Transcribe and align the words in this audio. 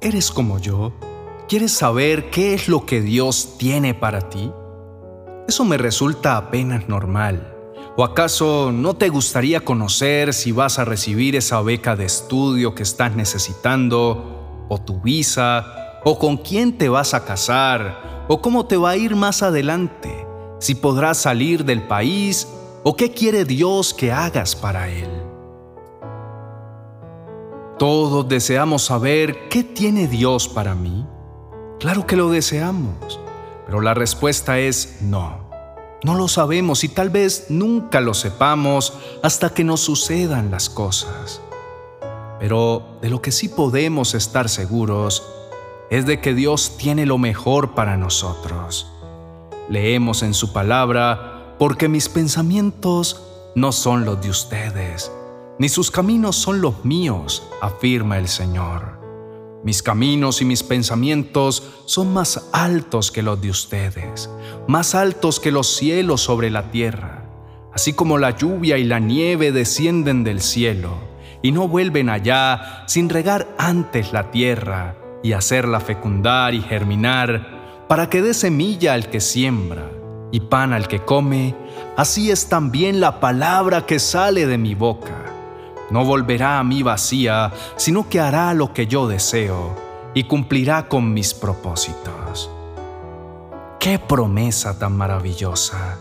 ¿Eres 0.00 0.30
como 0.30 0.60
yo? 0.60 0.92
¿Quieres 1.48 1.72
saber 1.72 2.30
qué 2.30 2.54
es 2.54 2.68
lo 2.68 2.86
que 2.86 3.00
Dios 3.00 3.56
tiene 3.58 3.94
para 3.94 4.28
ti? 4.30 4.52
Eso 5.48 5.64
me 5.64 5.76
resulta 5.76 6.36
apenas 6.36 6.88
normal. 6.88 7.52
¿O 7.96 8.04
acaso 8.04 8.70
no 8.70 8.94
te 8.94 9.08
gustaría 9.08 9.64
conocer 9.64 10.34
si 10.34 10.52
vas 10.52 10.78
a 10.78 10.84
recibir 10.84 11.34
esa 11.34 11.60
beca 11.62 11.96
de 11.96 12.04
estudio 12.04 12.76
que 12.76 12.84
estás 12.84 13.16
necesitando, 13.16 14.66
o 14.68 14.80
tu 14.80 15.00
visa, 15.00 15.98
o 16.04 16.16
con 16.16 16.36
quién 16.36 16.78
te 16.78 16.88
vas 16.88 17.12
a 17.12 17.24
casar, 17.24 18.26
o 18.28 18.40
cómo 18.40 18.66
te 18.66 18.76
va 18.76 18.90
a 18.90 18.96
ir 18.96 19.16
más 19.16 19.42
adelante, 19.42 20.14
si 20.60 20.76
podrás 20.76 21.18
salir 21.18 21.64
del 21.64 21.82
país, 21.82 22.46
o 22.84 22.94
qué 22.94 23.10
quiere 23.10 23.44
Dios 23.44 23.94
que 23.94 24.12
hagas 24.12 24.54
para 24.54 24.88
Él? 24.88 25.27
Todos 27.78 28.28
deseamos 28.28 28.82
saber 28.82 29.48
qué 29.48 29.62
tiene 29.62 30.08
Dios 30.08 30.48
para 30.48 30.74
mí. 30.74 31.06
Claro 31.78 32.08
que 32.08 32.16
lo 32.16 32.28
deseamos, 32.28 33.20
pero 33.66 33.80
la 33.80 33.94
respuesta 33.94 34.58
es 34.58 34.98
no. 35.00 35.48
No 36.02 36.16
lo 36.16 36.26
sabemos 36.26 36.82
y 36.82 36.88
tal 36.88 37.10
vez 37.10 37.46
nunca 37.50 38.00
lo 38.00 38.14
sepamos 38.14 38.94
hasta 39.22 39.54
que 39.54 39.62
nos 39.62 39.78
sucedan 39.78 40.50
las 40.50 40.68
cosas. 40.68 41.40
Pero 42.40 42.98
de 43.00 43.10
lo 43.10 43.22
que 43.22 43.30
sí 43.30 43.48
podemos 43.48 44.14
estar 44.14 44.48
seguros 44.48 45.22
es 45.88 46.04
de 46.04 46.20
que 46.20 46.34
Dios 46.34 46.78
tiene 46.78 47.06
lo 47.06 47.16
mejor 47.16 47.76
para 47.76 47.96
nosotros. 47.96 48.90
Leemos 49.68 50.24
en 50.24 50.34
su 50.34 50.52
palabra, 50.52 51.54
porque 51.60 51.88
mis 51.88 52.08
pensamientos 52.08 53.22
no 53.54 53.70
son 53.70 54.04
los 54.04 54.20
de 54.20 54.30
ustedes, 54.30 55.12
ni 55.58 55.68
sus 55.68 55.90
caminos 55.90 56.36
son 56.36 56.60
los 56.60 56.84
míos, 56.84 57.42
afirma 57.60 58.18
el 58.18 58.28
Señor. 58.28 58.98
Mis 59.64 59.82
caminos 59.82 60.40
y 60.40 60.44
mis 60.44 60.62
pensamientos 60.62 61.82
son 61.84 62.12
más 62.12 62.48
altos 62.52 63.10
que 63.10 63.22
los 63.22 63.40
de 63.40 63.50
ustedes, 63.50 64.30
más 64.68 64.94
altos 64.94 65.40
que 65.40 65.50
los 65.50 65.66
cielos 65.66 66.20
sobre 66.20 66.50
la 66.50 66.70
tierra, 66.70 67.24
así 67.74 67.92
como 67.92 68.18
la 68.18 68.36
lluvia 68.36 68.78
y 68.78 68.84
la 68.84 69.00
nieve 69.00 69.50
descienden 69.50 70.22
del 70.22 70.40
cielo 70.40 70.96
y 71.42 71.50
no 71.50 71.66
vuelven 71.66 72.08
allá 72.08 72.84
sin 72.86 73.08
regar 73.08 73.48
antes 73.58 74.12
la 74.12 74.30
tierra 74.30 74.96
y 75.24 75.32
hacerla 75.32 75.80
fecundar 75.80 76.54
y 76.54 76.62
germinar, 76.62 77.86
para 77.88 78.08
que 78.08 78.22
dé 78.22 78.32
semilla 78.32 78.94
al 78.94 79.10
que 79.10 79.20
siembra 79.20 79.90
y 80.30 80.40
pan 80.40 80.72
al 80.72 80.86
que 80.86 81.04
come, 81.04 81.56
así 81.96 82.30
es 82.30 82.48
también 82.48 83.00
la 83.00 83.18
palabra 83.18 83.86
que 83.86 83.98
sale 83.98 84.46
de 84.46 84.58
mi 84.58 84.76
boca 84.76 85.27
no 85.90 86.04
volverá 86.04 86.58
a 86.58 86.64
mí 86.64 86.82
vacía, 86.82 87.52
sino 87.76 88.08
que 88.08 88.20
hará 88.20 88.54
lo 88.54 88.72
que 88.72 88.86
yo 88.86 89.08
deseo 89.08 89.74
y 90.14 90.24
cumplirá 90.24 90.88
con 90.88 91.12
mis 91.12 91.34
propósitos. 91.34 92.50
¡Qué 93.80 93.98
promesa 93.98 94.78
tan 94.78 94.96
maravillosa! 94.96 95.98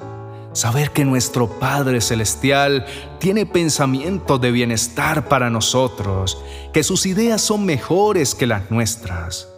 Saber 0.54 0.90
que 0.90 1.06
nuestro 1.06 1.48
Padre 1.48 2.02
Celestial 2.02 2.86
tiene 3.20 3.46
pensamientos 3.46 4.42
de 4.42 4.52
bienestar 4.52 5.28
para 5.28 5.52
nosotros, 5.52 6.42
que 6.74 6.84
sus 6.84 7.06
ideas 7.06 7.42
son 7.42 7.66
mejores 7.66 8.34
que 8.34 8.48
las 8.48 8.72
nuestras. 8.72 9.50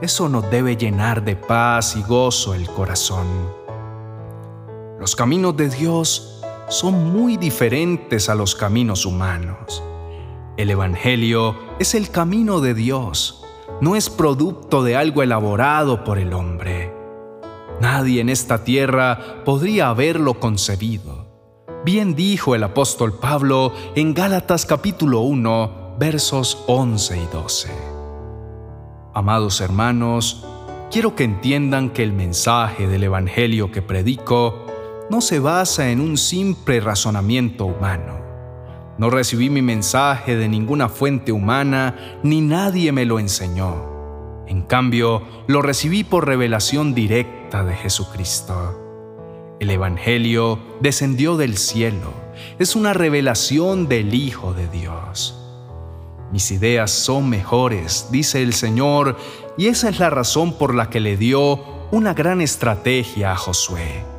Eso 0.00 0.28
nos 0.30 0.50
debe 0.50 0.76
llenar 0.76 1.24
de 1.24 1.36
paz 1.36 1.96
y 1.96 2.02
gozo 2.02 2.54
el 2.54 2.66
corazón. 2.68 3.26
Los 4.98 5.14
caminos 5.14 5.56
de 5.56 5.68
Dios 5.68 6.43
son 6.68 7.12
muy 7.12 7.36
diferentes 7.36 8.28
a 8.28 8.34
los 8.34 8.54
caminos 8.54 9.06
humanos. 9.06 9.82
El 10.56 10.70
Evangelio 10.70 11.56
es 11.78 11.94
el 11.94 12.10
camino 12.10 12.60
de 12.60 12.74
Dios, 12.74 13.44
no 13.80 13.96
es 13.96 14.08
producto 14.08 14.82
de 14.82 14.96
algo 14.96 15.22
elaborado 15.22 16.04
por 16.04 16.18
el 16.18 16.32
hombre. 16.32 16.92
Nadie 17.80 18.20
en 18.20 18.28
esta 18.28 18.64
tierra 18.64 19.42
podría 19.44 19.88
haberlo 19.88 20.34
concebido. 20.34 21.26
Bien 21.84 22.14
dijo 22.14 22.54
el 22.54 22.62
apóstol 22.62 23.18
Pablo 23.18 23.72
en 23.94 24.14
Gálatas 24.14 24.64
capítulo 24.64 25.20
1, 25.20 25.96
versos 25.98 26.64
11 26.66 27.18
y 27.18 27.26
12. 27.32 27.68
Amados 29.12 29.60
hermanos, 29.60 30.44
quiero 30.90 31.14
que 31.14 31.24
entiendan 31.24 31.90
que 31.90 32.02
el 32.02 32.12
mensaje 32.12 32.86
del 32.86 33.04
Evangelio 33.04 33.70
que 33.70 33.82
predico 33.82 34.64
no 35.10 35.20
se 35.20 35.38
basa 35.38 35.90
en 35.90 36.00
un 36.00 36.16
simple 36.16 36.80
razonamiento 36.80 37.66
humano. 37.66 38.24
No 38.96 39.10
recibí 39.10 39.50
mi 39.50 39.60
mensaje 39.60 40.36
de 40.36 40.48
ninguna 40.48 40.88
fuente 40.88 41.32
humana 41.32 42.18
ni 42.22 42.40
nadie 42.40 42.92
me 42.92 43.04
lo 43.04 43.18
enseñó. 43.18 44.44
En 44.46 44.62
cambio, 44.62 45.22
lo 45.46 45.62
recibí 45.62 46.04
por 46.04 46.26
revelación 46.26 46.94
directa 46.94 47.64
de 47.64 47.74
Jesucristo. 47.74 49.56
El 49.60 49.70
Evangelio 49.70 50.58
descendió 50.80 51.36
del 51.36 51.56
cielo. 51.56 52.12
Es 52.58 52.76
una 52.76 52.92
revelación 52.92 53.88
del 53.88 54.14
Hijo 54.14 54.52
de 54.52 54.68
Dios. 54.68 55.40
Mis 56.32 56.50
ideas 56.50 56.90
son 56.90 57.28
mejores, 57.28 58.08
dice 58.10 58.42
el 58.42 58.54
Señor, 58.54 59.16
y 59.56 59.66
esa 59.66 59.88
es 59.88 59.98
la 59.98 60.10
razón 60.10 60.58
por 60.58 60.74
la 60.74 60.90
que 60.90 61.00
le 61.00 61.16
dio 61.16 61.60
una 61.90 62.12
gran 62.14 62.40
estrategia 62.40 63.32
a 63.32 63.36
Josué. 63.36 64.13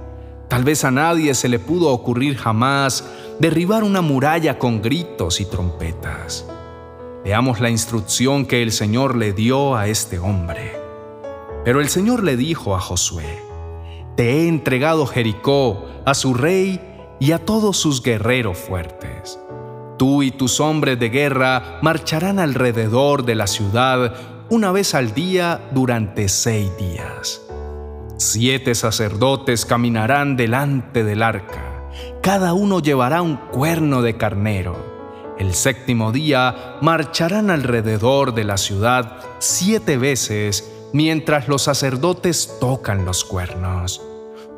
Tal 0.48 0.64
vez 0.64 0.84
a 0.84 0.92
nadie 0.92 1.34
se 1.34 1.50
le 1.50 1.60
pudo 1.60 1.90
ocurrir 1.90 2.38
jamás 2.38 3.04
derribar 3.40 3.84
una 3.84 4.02
muralla 4.02 4.60
con 4.60 4.82
gritos 4.82 5.42
y 5.42 5.46
trompetas. 5.46 6.46
Veamos 7.24 7.60
la 7.60 7.72
instrucción 7.72 8.46
que 8.46 8.62
el 8.62 8.72
Señor 8.72 9.16
le 9.16 9.34
dio 9.34 9.76
a 9.76 9.88
este 9.88 10.20
hombre. 10.20 10.80
Pero 11.64 11.82
el 11.82 11.90
Señor 11.90 12.24
le 12.24 12.38
dijo 12.38 12.76
a 12.76 12.80
Josué, 12.80 13.42
Te 14.16 14.30
he 14.30 14.48
entregado 14.48 15.08
Jericó, 15.08 15.86
a 16.06 16.14
su 16.14 16.36
rey 16.36 16.80
y 17.20 17.32
a 17.32 17.44
todos 17.44 17.78
sus 17.78 18.04
guerreros 18.04 18.58
fuertes. 18.60 19.40
Tú 19.98 20.22
y 20.22 20.30
tus 20.30 20.60
hombres 20.60 21.00
de 21.00 21.10
guerra 21.10 21.80
marcharán 21.82 22.38
alrededor 22.38 23.26
de 23.26 23.34
la 23.34 23.48
ciudad 23.48 24.14
una 24.50 24.72
vez 24.72 24.94
al 24.94 25.16
día 25.16 25.70
durante 25.72 26.30
seis 26.30 26.70
días. 26.78 27.42
Siete 28.18 28.76
sacerdotes 28.76 29.66
caminarán 29.66 30.38
delante 30.38 31.04
del 31.04 31.22
arca, 31.22 31.76
cada 32.22 32.54
uno 32.54 32.80
llevará 32.80 33.22
un 33.22 33.36
cuerno 33.36 34.02
de 34.02 34.16
carnero. 34.16 35.36
El 35.38 35.54
séptimo 35.54 36.14
día 36.14 36.78
marcharán 36.82 37.50
alrededor 37.50 38.34
de 38.34 38.46
la 38.46 38.56
ciudad 38.56 39.18
siete 39.40 39.98
veces 39.98 40.72
mientras 40.94 41.50
los 41.50 41.64
sacerdotes 41.64 42.58
tocan 42.62 43.04
los 43.04 43.26
cuernos. 43.26 44.02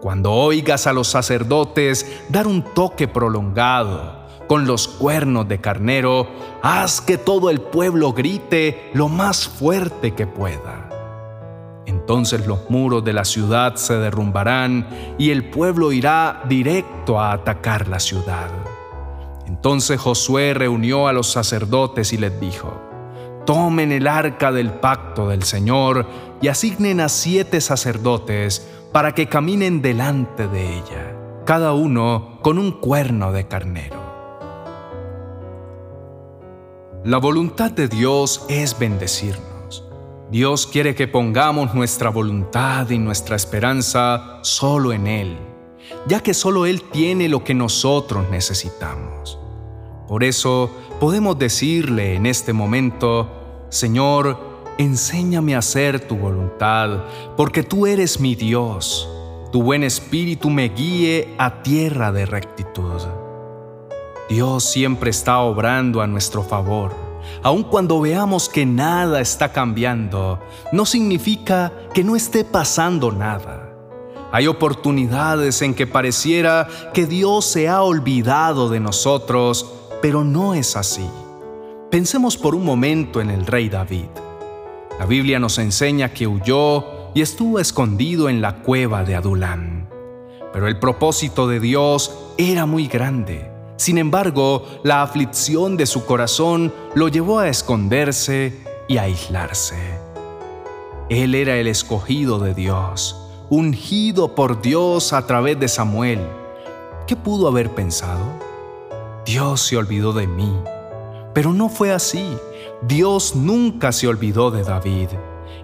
Cuando 0.01 0.33
oigas 0.33 0.85
a 0.85 0.93
los 0.93 1.07
sacerdotes 1.07 2.05
dar 2.29 2.45
un 2.45 2.61
toque 2.75 3.07
prolongado 3.07 4.27
con 4.47 4.67
los 4.67 4.87
cuernos 4.87 5.47
de 5.47 5.59
carnero, 5.59 6.27
haz 6.61 7.01
que 7.01 7.17
todo 7.17 7.49
el 7.49 7.59
pueblo 7.59 8.13
grite 8.13 8.91
lo 8.93 9.09
más 9.09 9.47
fuerte 9.47 10.13
que 10.13 10.27
pueda. 10.27 10.96
Entonces 11.87 12.45
los 12.45 12.69
muros 12.69 13.03
de 13.05 13.13
la 13.13 13.23
ciudad 13.23 13.75
se 13.75 13.95
derrumbarán 13.95 15.15
y 15.17 15.31
el 15.31 15.49
pueblo 15.49 15.93
irá 15.93 16.43
directo 16.47 17.17
a 17.17 17.31
atacar 17.31 17.87
la 17.87 18.01
ciudad. 18.01 18.49
Entonces 19.47 19.99
Josué 19.99 20.53
reunió 20.53 21.07
a 21.07 21.13
los 21.13 21.31
sacerdotes 21.31 22.11
y 22.11 22.17
les 22.17 22.37
dijo, 22.41 22.81
Tomen 23.45 23.93
el 23.93 24.05
arca 24.05 24.51
del 24.51 24.73
pacto 24.73 25.29
del 25.29 25.43
Señor 25.43 26.05
y 26.41 26.49
asignen 26.49 26.99
a 26.99 27.07
siete 27.07 27.61
sacerdotes 27.61 28.67
para 28.91 29.13
que 29.13 29.27
caminen 29.27 29.81
delante 29.81 30.49
de 30.49 30.79
ella, 30.79 31.15
cada 31.45 31.71
uno 31.71 32.39
con 32.41 32.59
un 32.59 32.73
cuerno 32.73 33.31
de 33.31 33.47
carnero. 33.47 33.95
La 37.05 37.17
voluntad 37.19 37.71
de 37.71 37.87
Dios 37.87 38.45
es 38.49 38.77
bendecirnos 38.77 39.56
Dios 40.29 40.67
quiere 40.67 40.93
que 40.93 41.07
pongamos 41.07 41.73
nuestra 41.73 42.09
voluntad 42.09 42.89
y 42.89 42.99
nuestra 42.99 43.37
esperanza 43.37 44.39
solo 44.41 44.91
en 44.91 45.07
Él, 45.07 45.37
ya 46.05 46.21
que 46.21 46.33
solo 46.33 46.65
Él 46.65 46.81
tiene 46.91 47.29
lo 47.29 47.45
que 47.45 47.53
nosotros 47.53 48.29
necesitamos. 48.29 49.39
Por 50.05 50.25
eso 50.25 50.69
podemos 50.99 51.39
decirle 51.39 52.15
en 52.15 52.25
este 52.25 52.51
momento, 52.51 53.29
Señor, 53.69 54.37
enséñame 54.77 55.55
a 55.55 55.59
hacer 55.59 56.05
tu 56.05 56.17
voluntad, 56.17 57.05
porque 57.37 57.63
tú 57.63 57.87
eres 57.87 58.19
mi 58.19 58.35
Dios. 58.35 59.07
Tu 59.53 59.63
buen 59.63 59.81
espíritu 59.81 60.49
me 60.49 60.67
guíe 60.67 61.35
a 61.37 61.63
tierra 61.63 62.11
de 62.11 62.25
rectitud. 62.25 63.01
Dios 64.27 64.65
siempre 64.65 65.09
está 65.09 65.39
obrando 65.39 66.01
a 66.01 66.07
nuestro 66.07 66.43
favor 66.43 67.06
aun 67.43 67.63
cuando 67.63 68.01
veamos 68.01 68.49
que 68.49 68.65
nada 68.65 69.21
está 69.21 69.51
cambiando, 69.51 70.39
no 70.71 70.85
significa 70.85 71.71
que 71.93 72.03
no 72.03 72.15
esté 72.15 72.43
pasando 72.43 73.11
nada. 73.11 73.73
Hay 74.31 74.47
oportunidades 74.47 75.61
en 75.61 75.73
que 75.73 75.87
pareciera 75.87 76.67
que 76.93 77.05
Dios 77.05 77.45
se 77.45 77.69
ha 77.69 77.81
olvidado 77.81 78.69
de 78.69 78.79
nosotros, 78.79 79.65
pero 80.01 80.23
no 80.23 80.53
es 80.53 80.75
así. 80.75 81.09
Pensemos 81.89 82.35
por 82.35 82.53
un 82.53 82.65
momento 82.65 83.21
en 83.21 83.29
el 83.29 83.45
rey 83.45 83.69
David. 83.69 84.09
La 84.99 85.05
Biblia 85.05 85.39
nos 85.39 85.57
enseña 85.57 86.13
que 86.13 86.27
huyó 86.27 86.83
y 87.13 87.21
estuvo 87.21 87.59
escondido 87.59 88.27
en 88.29 88.41
la 88.41 88.57
cueva 88.57 89.03
de 89.03 89.15
Adulán. 89.15 89.87
Pero 90.51 90.67
el 90.67 90.79
propósito 90.79 91.47
de 91.47 91.59
Dios 91.59 92.13
era 92.37 92.65
muy 92.65 92.87
grande. 92.87 93.56
Sin 93.77 93.99
embargo, 93.99 94.65
la 94.83 95.03
aflicción 95.03 95.77
de 95.77 95.85
su 95.85 96.05
corazón 96.05 96.73
lo 96.95 97.07
llevó 97.07 97.39
a 97.39 97.47
esconderse 97.47 98.53
y 98.87 98.97
a 98.97 99.03
aislarse. 99.03 99.77
Él 101.09 101.35
era 101.35 101.55
el 101.57 101.67
escogido 101.67 102.39
de 102.39 102.53
Dios, 102.53 103.15
ungido 103.49 104.35
por 104.35 104.61
Dios 104.61 105.13
a 105.13 105.25
través 105.27 105.59
de 105.59 105.67
Samuel. 105.67 106.19
¿Qué 107.05 107.15
pudo 107.15 107.47
haber 107.47 107.69
pensado? 107.69 108.25
Dios 109.25 109.61
se 109.61 109.77
olvidó 109.77 110.11
de 110.11 110.25
mí. 110.25 110.53
Pero 111.33 111.53
no 111.53 111.69
fue 111.69 111.93
así. 111.93 112.25
Dios 112.81 113.35
nunca 113.35 113.91
se 113.91 114.07
olvidó 114.07 114.49
de 114.49 114.63
David. 114.63 115.09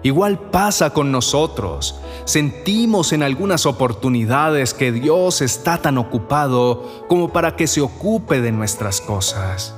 Igual 0.04 0.38
pasa 0.38 0.90
con 0.90 1.10
nosotros. 1.10 1.98
Sentimos 2.26 3.14
en 3.14 3.22
algunas 3.22 3.64
oportunidades 3.64 4.74
que 4.74 4.92
Dios 4.92 5.40
está 5.40 5.78
tan 5.78 5.96
ocupado 5.96 7.06
como 7.08 7.32
para 7.32 7.56
que 7.56 7.66
se 7.66 7.80
ocupe 7.80 8.42
de 8.42 8.52
nuestras 8.52 9.00
cosas. 9.00 9.74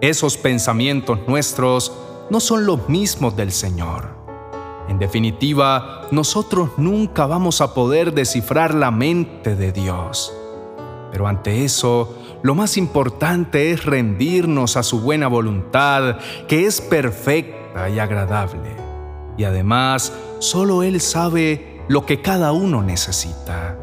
Esos 0.00 0.36
pensamientos 0.36 1.20
nuestros 1.28 1.92
no 2.30 2.40
son 2.40 2.66
los 2.66 2.88
mismos 2.88 3.36
del 3.36 3.52
Señor. 3.52 4.08
En 4.88 4.98
definitiva, 4.98 6.08
nosotros 6.10 6.70
nunca 6.76 7.26
vamos 7.26 7.60
a 7.60 7.74
poder 7.74 8.12
descifrar 8.12 8.74
la 8.74 8.90
mente 8.90 9.54
de 9.54 9.70
Dios. 9.70 10.34
Pero 11.12 11.28
ante 11.28 11.64
eso, 11.64 12.12
lo 12.42 12.56
más 12.56 12.76
importante 12.76 13.70
es 13.70 13.84
rendirnos 13.84 14.76
a 14.76 14.82
su 14.82 15.00
buena 15.00 15.28
voluntad, 15.28 16.16
que 16.48 16.66
es 16.66 16.80
perfecta 16.80 17.88
y 17.88 18.00
agradable. 18.00 18.83
Y 19.36 19.44
además, 19.44 20.12
solo 20.38 20.82
Él 20.82 21.00
sabe 21.00 21.82
lo 21.88 22.06
que 22.06 22.20
cada 22.20 22.52
uno 22.52 22.82
necesita. 22.82 23.78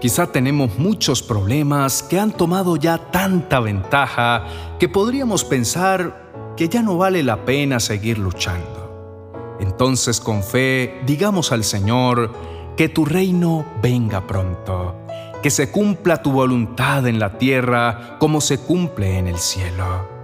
Quizá 0.00 0.26
tenemos 0.28 0.78
muchos 0.78 1.22
problemas 1.22 2.02
que 2.02 2.18
han 2.18 2.32
tomado 2.32 2.76
ya 2.76 3.10
tanta 3.10 3.60
ventaja 3.60 4.46
que 4.78 4.88
podríamos 4.88 5.44
pensar 5.44 6.54
que 6.56 6.68
ya 6.68 6.82
no 6.82 6.96
vale 6.96 7.22
la 7.22 7.44
pena 7.44 7.80
seguir 7.80 8.18
luchando. 8.18 9.58
Entonces 9.60 10.20
con 10.20 10.42
fe 10.42 11.02
digamos 11.06 11.52
al 11.52 11.64
Señor, 11.64 12.32
que 12.78 12.88
tu 12.88 13.04
reino 13.04 13.66
venga 13.82 14.26
pronto, 14.26 14.94
que 15.42 15.50
se 15.50 15.70
cumpla 15.70 16.22
tu 16.22 16.32
voluntad 16.32 17.06
en 17.06 17.18
la 17.18 17.36
tierra 17.36 18.16
como 18.18 18.40
se 18.40 18.58
cumple 18.58 19.18
en 19.18 19.26
el 19.26 19.36
cielo. 19.36 20.19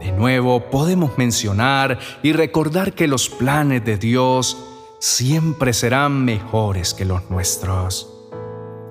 De 0.00 0.12
nuevo 0.12 0.70
podemos 0.70 1.18
mencionar 1.18 1.98
y 2.22 2.32
recordar 2.32 2.92
que 2.92 3.08
los 3.08 3.28
planes 3.28 3.84
de 3.84 3.96
Dios 3.96 4.56
siempre 5.00 5.72
serán 5.72 6.24
mejores 6.24 6.94
que 6.94 7.04
los 7.04 7.28
nuestros. 7.30 8.14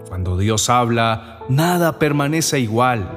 Cuando 0.07 0.37
Dios 0.37 0.69
habla, 0.69 1.39
nada 1.49 1.99
permanece 1.99 2.59
igual. 2.59 3.09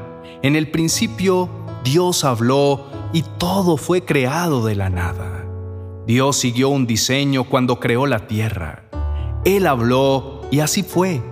En 0.42 0.56
el 0.56 0.70
principio, 0.70 1.48
Dios 1.84 2.24
habló 2.24 2.86
y 3.12 3.22
todo 3.38 3.76
fue 3.76 4.04
creado 4.04 4.64
de 4.64 4.74
la 4.76 4.90
nada. 4.90 5.44
Dios 6.06 6.36
siguió 6.36 6.68
un 6.68 6.86
diseño 6.86 7.44
cuando 7.44 7.80
creó 7.80 8.06
la 8.06 8.26
tierra. 8.26 8.84
Él 9.44 9.66
habló 9.66 10.42
y 10.50 10.60
así 10.60 10.82
fue. 10.82 11.22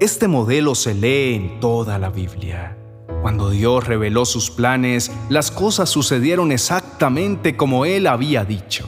Este 0.00 0.28
modelo 0.28 0.74
se 0.74 0.94
lee 0.94 1.34
en 1.34 1.60
toda 1.60 1.98
la 1.98 2.10
Biblia. 2.10 2.75
Cuando 3.26 3.50
Dios 3.50 3.84
reveló 3.84 4.24
sus 4.24 4.52
planes, 4.52 5.10
las 5.30 5.50
cosas 5.50 5.90
sucedieron 5.90 6.52
exactamente 6.52 7.56
como 7.56 7.84
Él 7.84 8.06
había 8.06 8.44
dicho. 8.44 8.86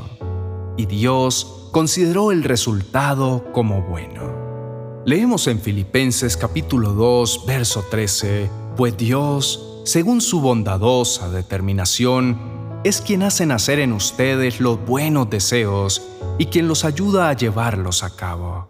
Y 0.77 0.87
Dios 0.87 1.69
consideró 1.73 2.31
el 2.31 2.45
resultado 2.45 3.47
como 3.53 3.83
bueno. 3.83 5.03
Leemos 5.05 5.49
en 5.49 5.59
Filipenses 5.59 6.37
capítulo 6.37 6.93
2, 6.93 7.47
verso 7.49 7.85
13, 7.91 8.49
pues 8.77 8.97
Dios, 8.97 9.83
según 9.85 10.21
su 10.21 10.41
bondadosa 10.41 11.31
determinación, 11.31 12.39
es 12.85 13.01
quien 13.01 13.25
hace 13.25 13.45
nacer 13.45 13.81
en 13.81 13.93
ustedes 13.93 14.61
los 14.61 14.79
buenos 14.87 15.29
deseos 15.31 16.01
y 16.39 16.47
quien 16.47 16.69
los 16.69 16.85
ayuda 16.85 17.29
a 17.29 17.33
llevarlos 17.33 18.05
a 18.05 18.15
cabo. 18.15 18.69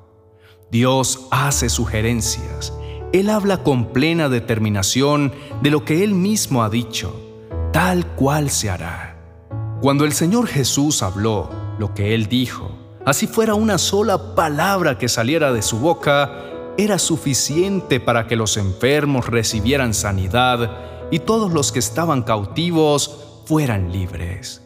Dios 0.71 1.27
hace 1.31 1.69
sugerencias, 1.69 2.73
Él 3.13 3.31
habla 3.31 3.63
con 3.63 3.87
plena 3.87 4.29
determinación 4.29 5.33
de 5.63 5.71
lo 5.71 5.85
que 5.85 6.05
Él 6.05 6.15
mismo 6.15 6.63
ha 6.63 6.69
dicho, 6.69 7.15
tal 7.73 8.07
cual 8.07 8.51
se 8.51 8.69
hará. 8.69 9.17
Cuando 9.81 10.05
el 10.05 10.13
Señor 10.13 10.47
Jesús 10.47 11.03
habló 11.03 11.49
lo 11.79 11.95
que 11.95 12.15
Él 12.15 12.27
dijo, 12.27 12.71
así 13.07 13.27
fuera 13.27 13.55
una 13.55 13.79
sola 13.79 14.35
palabra 14.35 14.99
que 14.99 15.09
saliera 15.09 15.53
de 15.53 15.63
su 15.63 15.79
boca, 15.79 16.33
era 16.77 16.99
suficiente 16.99 17.99
para 17.99 18.27
que 18.27 18.37
los 18.37 18.57
enfermos 18.57 19.27
recibieran 19.27 19.95
sanidad 19.95 21.09
y 21.11 21.21
todos 21.21 21.53
los 21.53 21.73
que 21.73 21.79
estaban 21.79 22.23
cautivos 22.23 23.43
fueran 23.47 23.91
libres. 23.91 24.63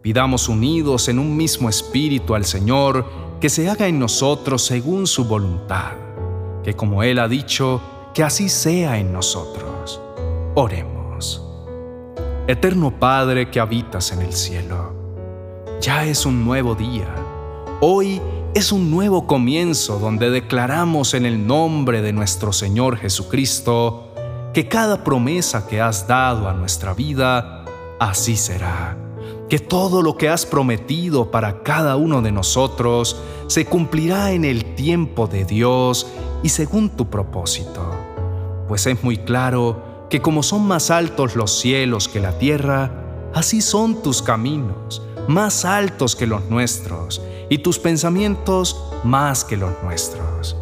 Pidamos 0.00 0.48
unidos 0.48 1.08
en 1.08 1.18
un 1.18 1.36
mismo 1.36 1.68
espíritu 1.68 2.34
al 2.34 2.44
Señor 2.44 3.04
que 3.40 3.48
se 3.48 3.68
haga 3.68 3.88
en 3.88 3.98
nosotros 3.98 4.62
según 4.62 5.06
su 5.06 5.24
voluntad, 5.24 5.92
que 6.64 6.74
como 6.74 7.02
Él 7.02 7.18
ha 7.18 7.28
dicho, 7.28 7.80
que 8.14 8.22
así 8.22 8.48
sea 8.48 8.98
en 8.98 9.12
nosotros. 9.12 10.00
Oremos. 10.54 11.42
Eterno 12.46 12.98
Padre 12.98 13.50
que 13.50 13.60
habitas 13.60 14.12
en 14.12 14.22
el 14.22 14.32
cielo, 14.32 14.92
ya 15.80 16.04
es 16.04 16.26
un 16.26 16.44
nuevo 16.44 16.74
día 16.74 17.14
Hoy 17.80 18.22
es 18.54 18.72
un 18.72 18.90
nuevo 18.90 19.26
comienzo 19.26 19.98
donde 19.98 20.30
declaramos 20.30 21.12
en 21.12 21.26
el 21.26 21.46
nombre 21.46 22.00
de 22.00 22.14
nuestro 22.14 22.50
Señor 22.50 22.96
Jesucristo 22.96 24.08
que 24.54 24.68
cada 24.68 25.04
promesa 25.04 25.66
que 25.66 25.82
has 25.82 26.06
dado 26.06 26.48
a 26.48 26.54
nuestra 26.54 26.94
vida, 26.94 27.64
así 27.98 28.36
será. 28.36 28.96
Que 29.50 29.58
todo 29.58 30.00
lo 30.00 30.16
que 30.16 30.30
has 30.30 30.46
prometido 30.46 31.30
para 31.30 31.62
cada 31.62 31.96
uno 31.96 32.22
de 32.22 32.32
nosotros 32.32 33.16
se 33.48 33.66
cumplirá 33.66 34.32
en 34.32 34.46
el 34.46 34.74
tiempo 34.76 35.26
de 35.26 35.44
Dios 35.44 36.06
y 36.44 36.50
según 36.50 36.90
tu 36.90 37.08
propósito. 37.10 37.82
Pues 38.68 38.86
es 38.86 39.02
muy 39.02 39.16
claro 39.16 40.06
que 40.10 40.22
como 40.22 40.44
son 40.44 40.64
más 40.64 40.90
altos 40.90 41.34
los 41.34 41.58
cielos 41.58 42.06
que 42.06 42.20
la 42.20 42.38
tierra, 42.38 42.92
así 43.34 43.60
son 43.60 44.02
tus 44.02 44.22
caminos, 44.22 45.02
más 45.26 45.64
altos 45.64 46.14
que 46.14 46.26
los 46.26 46.44
nuestros 46.50 47.20
y 47.48 47.58
tus 47.58 47.78
pensamientos 47.78 48.80
más 49.02 49.42
que 49.42 49.56
los 49.56 49.72
nuestros. 49.82 50.56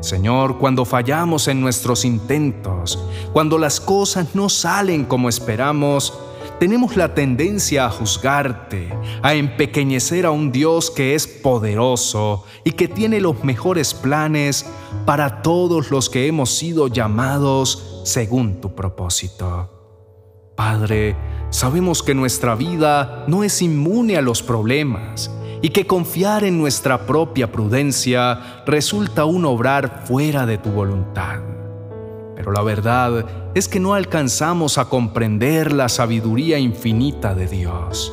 Señor, 0.00 0.58
cuando 0.58 0.84
fallamos 0.84 1.48
en 1.48 1.60
nuestros 1.60 2.04
intentos, 2.04 2.98
cuando 3.32 3.58
las 3.58 3.80
cosas 3.80 4.36
no 4.36 4.48
salen 4.48 5.04
como 5.04 5.28
esperamos, 5.28 6.16
tenemos 6.58 6.96
la 6.96 7.14
tendencia 7.14 7.86
a 7.86 7.90
juzgarte, 7.90 8.88
a 9.22 9.34
empequeñecer 9.34 10.26
a 10.26 10.30
un 10.30 10.50
Dios 10.50 10.90
que 10.90 11.14
es 11.14 11.26
poderoso 11.26 12.44
y 12.64 12.72
que 12.72 12.88
tiene 12.88 13.20
los 13.20 13.44
mejores 13.44 13.94
planes 13.94 14.66
para 15.06 15.42
todos 15.42 15.90
los 15.90 16.10
que 16.10 16.26
hemos 16.26 16.50
sido 16.50 16.88
llamados 16.88 18.02
según 18.04 18.60
tu 18.60 18.74
propósito. 18.74 19.74
Padre, 20.56 21.16
sabemos 21.50 22.02
que 22.02 22.14
nuestra 22.14 22.56
vida 22.56 23.24
no 23.28 23.44
es 23.44 23.62
inmune 23.62 24.16
a 24.16 24.22
los 24.22 24.42
problemas 24.42 25.30
y 25.62 25.70
que 25.70 25.86
confiar 25.86 26.44
en 26.44 26.58
nuestra 26.58 27.06
propia 27.06 27.52
prudencia 27.52 28.62
resulta 28.66 29.24
un 29.24 29.44
obrar 29.44 30.02
fuera 30.06 30.46
de 30.46 30.58
tu 30.58 30.70
voluntad. 30.70 31.57
Pero 32.48 32.62
la 32.62 32.64
verdad 32.64 33.26
es 33.54 33.68
que 33.68 33.78
no 33.78 33.92
alcanzamos 33.92 34.78
a 34.78 34.86
comprender 34.86 35.70
la 35.70 35.90
sabiduría 35.90 36.58
infinita 36.58 37.34
de 37.34 37.46
Dios. 37.46 38.10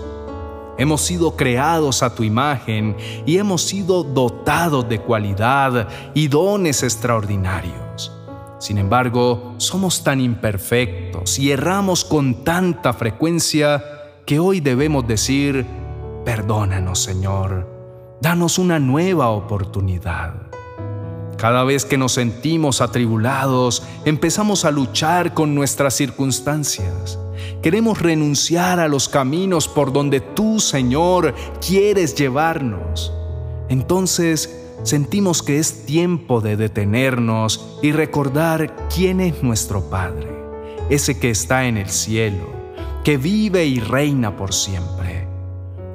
Hemos 0.77 0.99
sido 0.99 1.37
creados 1.37 2.03
a 2.03 2.13
tu 2.13 2.23
imagen 2.23 2.97
y 3.25 3.37
hemos 3.37 3.61
sido 3.61 4.03
dotados 4.03 4.89
de 4.89 4.99
cualidad 4.99 5.87
y 6.13 6.27
dones 6.27 6.83
extraordinarios. 6.83 8.11
Sin 8.59 8.77
embargo, 8.77 9.53
somos 9.55 10.03
tan 10.03 10.19
imperfectos 10.19 11.39
y 11.39 11.51
erramos 11.51 12.03
con 12.03 12.43
tanta 12.43 12.91
frecuencia 12.91 13.81
que 14.25 14.39
hoy 14.39 14.59
debemos 14.59 15.07
decir, 15.07 15.65
Perdónanos, 16.25 16.99
Señor. 16.99 18.17
Danos 18.19 18.59
una 18.59 18.79
nueva 18.79 19.29
oportunidad. 19.29 20.54
Cada 21.37 21.63
vez 21.63 21.83
que 21.85 21.97
nos 21.97 22.13
sentimos 22.13 22.81
atribulados, 22.81 23.83
empezamos 24.05 24.63
a 24.63 24.71
luchar 24.71 25.33
con 25.33 25.53
nuestras 25.53 25.93
circunstancias. 25.93 27.19
Queremos 27.61 28.01
renunciar 28.01 28.79
a 28.79 28.87
los 28.87 29.09
caminos 29.09 29.67
por 29.67 29.91
donde 29.91 30.21
tú, 30.21 30.59
Señor, 30.59 31.35
quieres 31.65 32.15
llevarnos. 32.15 33.11
Entonces 33.69 34.61
sentimos 34.83 35.41
que 35.43 35.59
es 35.59 35.85
tiempo 35.85 36.41
de 36.41 36.55
detenernos 36.55 37.79
y 37.81 37.91
recordar 37.91 38.87
quién 38.93 39.19
es 39.19 39.43
nuestro 39.43 39.89
Padre, 39.89 40.29
ese 40.89 41.19
que 41.19 41.31
está 41.31 41.65
en 41.65 41.77
el 41.77 41.89
cielo, 41.89 42.47
que 43.03 43.17
vive 43.17 43.65
y 43.65 43.79
reina 43.79 44.37
por 44.37 44.53
siempre. 44.53 45.24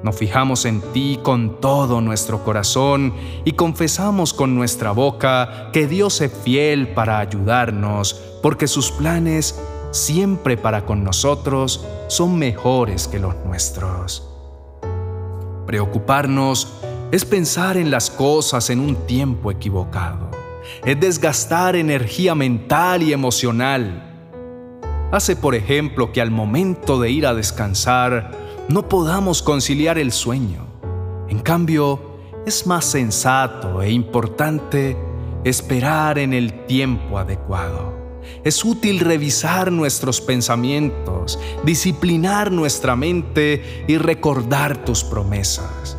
Nos 0.03 0.17
fijamos 0.17 0.65
en 0.65 0.81
ti 0.93 1.19
con 1.23 1.61
todo 1.61 2.01
nuestro 2.01 2.43
corazón 2.43 3.13
y 3.45 3.53
confesamos 3.53 4.33
con 4.33 4.55
nuestra 4.55 4.93
boca 4.93 5.71
que 5.73 5.87
Dios 5.87 6.23
es 6.23 6.33
fiel 6.33 6.89
para 6.95 7.19
ayudarnos, 7.19 8.19
porque 8.43 8.67
sus 8.67 8.91
planes 8.91 9.61
siempre 9.91 10.57
para 10.57 10.87
con 10.87 11.05
nosotros 11.05 11.85
son 12.09 12.39
mejores 12.39 13.09
que 13.09 13.19
los 13.19 13.35
nuestros. 13.45 14.27
Preocuparnos 15.67 16.81
es 17.13 17.27
pensar 17.27 17.77
en 17.77 17.91
las 17.91 18.09
cosas 18.09 18.71
en 18.71 18.81
un 18.81 18.97
tiempo 19.07 19.51
equivocado, 19.51 20.31
es 20.83 20.99
desgastar 20.99 21.77
energía 21.77 22.35
mental 22.35 23.03
y 23.03 23.13
emocional. 23.13 24.07
Hace, 25.13 25.37
por 25.37 25.55
ejemplo, 25.55 26.13
que 26.13 26.23
al 26.23 26.31
momento 26.31 27.01
de 27.01 27.11
ir 27.11 27.27
a 27.27 27.35
descansar, 27.35 28.31
no 28.71 28.89
podamos 28.89 29.43
conciliar 29.43 29.99
el 29.99 30.13
sueño. 30.13 30.65
En 31.29 31.41
cambio, 31.41 32.01
es 32.47 32.69
más 32.69 32.85
sensato 32.85 33.83
e 33.83 33.91
importante 33.91 34.97
esperar 35.43 36.21
en 36.21 36.33
el 36.33 36.67
tiempo 36.67 37.19
adecuado. 37.19 37.93
Es 38.45 38.65
útil 38.65 39.01
revisar 39.01 39.73
nuestros 39.73 40.21
pensamientos, 40.21 41.37
disciplinar 41.65 42.53
nuestra 42.53 42.95
mente 42.95 43.85
y 43.89 43.99
recordar 43.99 44.85
tus 44.85 45.03
promesas. 45.03 45.97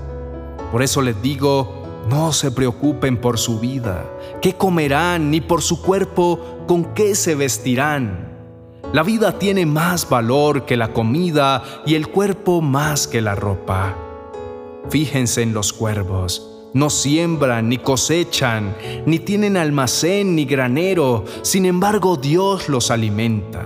Por 0.71 0.81
eso 0.81 1.01
les 1.01 1.21
digo, 1.21 2.05
no 2.09 2.31
se 2.31 2.51
preocupen 2.51 3.19
por 3.19 3.37
su 3.37 3.59
vida, 3.59 4.09
qué 4.41 4.53
comerán, 4.53 5.29
ni 5.29 5.41
por 5.41 5.61
su 5.61 5.81
cuerpo, 5.81 6.63
con 6.67 6.85
qué 6.93 7.15
se 7.15 7.35
vestirán. 7.35 8.30
La 8.93 9.03
vida 9.03 9.39
tiene 9.39 9.65
más 9.65 10.09
valor 10.09 10.65
que 10.65 10.75
la 10.75 10.91
comida 10.91 11.63
y 11.85 11.95
el 11.95 12.09
cuerpo 12.09 12.61
más 12.61 13.07
que 13.07 13.21
la 13.21 13.35
ropa. 13.35 13.95
Fíjense 14.89 15.41
en 15.41 15.53
los 15.53 15.71
cuervos. 15.71 16.69
No 16.73 16.89
siembran 16.89 17.69
ni 17.69 17.77
cosechan, 17.77 18.75
ni 19.05 19.19
tienen 19.19 19.55
almacén 19.55 20.35
ni 20.35 20.43
granero, 20.43 21.23
sin 21.41 21.65
embargo 21.65 22.17
Dios 22.17 22.67
los 22.67 22.91
alimenta. 22.91 23.65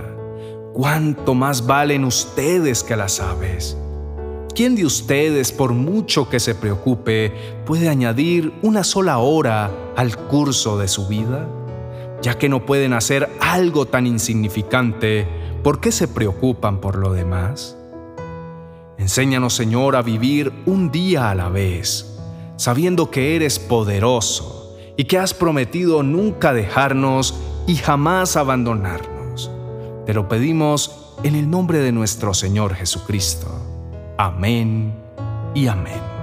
¿Cuánto 0.74 1.34
más 1.34 1.65
valen 1.65 2.05
ustedes 2.05 2.84
que 2.84 2.96
las 2.96 3.20
aves? 3.20 3.75
¿Quién 4.53 4.75
de 4.75 4.86
ustedes, 4.86 5.51
por 5.51 5.74
mucho 5.74 6.29
que 6.29 6.39
se 6.39 6.53
preocupe, 6.53 7.34
puede 7.65 7.89
añadir 7.89 8.53
una 8.62 8.84
sola 8.84 9.17
hora 9.17 9.72
al 9.96 10.15
curso 10.17 10.77
de 10.77 10.88
su 10.88 11.08
vida? 11.08 11.48
Ya 12.25 12.39
que 12.39 12.50
no 12.50 12.65
pueden 12.65 12.94
hacer 12.94 13.29
algo 13.39 13.86
tan 13.86 14.08
insignificante, 14.08 15.27
¿por 15.63 15.79
qué 15.79 15.91
se 15.91 16.08
preocupan 16.08 16.82
por 16.82 16.96
lo 16.96 17.13
demás? 17.13 17.77
Enséñanos, 18.98 19.53
Señor, 19.53 19.96
a 19.96 20.01
vivir 20.01 20.51
un 20.65 20.91
día 20.91 21.29
a 21.29 21.36
la 21.36 21.50
vez, 21.50 22.17
sabiendo 22.58 23.12
que 23.12 23.36
eres 23.36 23.60
poderoso 23.60 24.75
y 24.98 25.03
que 25.03 25.20
has 25.20 25.36
prometido 25.36 26.01
nunca 26.01 26.51
dejarnos 26.51 27.36
y 27.67 27.75
jamás 27.75 28.38
abandonarnos. 28.38 29.51
Te 30.08 30.15
lo 30.15 30.27
pedimos 30.27 31.13
en 31.22 31.36
el 31.36 31.48
nombre 31.48 31.77
de 31.77 31.91
nuestro 31.91 32.34
Señor 32.34 32.74
Jesucristo. 32.74 33.46
Amén 34.17 34.96
y 35.53 35.67
amén. 35.67 36.15